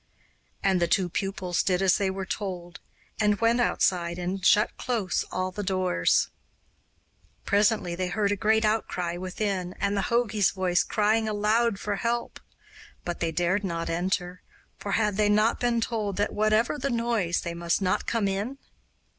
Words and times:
And 0.63 0.81
the 0.81 0.87
two 0.87 1.09
pupils 1.09 1.61
did 1.61 1.79
as 1.79 1.99
they 1.99 2.09
were 2.09 2.25
told, 2.25 2.79
and 3.19 3.39
went 3.39 3.61
outside 3.61 4.17
and 4.17 4.43
shut 4.43 4.75
close 4.75 5.23
all 5.31 5.51
the 5.51 5.61
doors. 5.61 6.29
Presently 7.45 7.93
they 7.93 8.07
heard 8.07 8.31
a 8.31 8.35
great 8.35 8.65
outcry 8.65 9.15
within 9.17 9.73
and 9.73 9.95
the 9.95 10.07
jogi's 10.09 10.49
voice 10.49 10.81
crying 10.83 11.29
aloud 11.29 11.79
for 11.79 11.97
help; 11.97 12.39
but 13.05 13.19
they 13.19 13.31
dared 13.31 13.63
not 13.63 13.91
enter, 13.91 14.41
for 14.75 14.93
had 14.93 15.17
they 15.17 15.29
not 15.29 15.59
been 15.59 15.79
told 15.79 16.17
that 16.17 16.33
whatever 16.33 16.79
the 16.79 16.89
noise, 16.89 17.41
they 17.41 17.53
must 17.53 17.79
not 17.79 18.07
come 18.07 18.27
in? 18.27 18.57